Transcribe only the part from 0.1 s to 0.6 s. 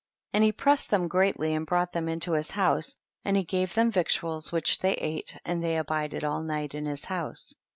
47. And he